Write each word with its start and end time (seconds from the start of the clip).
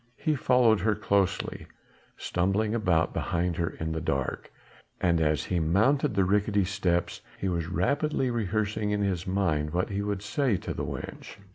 He 0.17 0.33
followed 0.33 0.79
her 0.79 0.95
closely, 0.95 1.67
stumbling 2.17 2.75
behind 2.79 3.57
her 3.57 3.69
in 3.69 3.91
the 3.91 4.01
dark, 4.01 4.51
and 4.99 5.21
as 5.21 5.43
he 5.43 5.59
mounted 5.59 6.15
the 6.15 6.25
ricketty 6.25 6.65
steps 6.65 7.21
he 7.37 7.47
was 7.47 7.67
rapidly 7.69 8.31
rehearsing 8.31 8.89
in 8.89 9.03
his 9.03 9.27
mind 9.27 9.73
what 9.73 9.91
he 9.91 10.01
would 10.01 10.23
say 10.23 10.57
to 10.57 10.73
the 10.73 10.83
wench. 10.85 11.37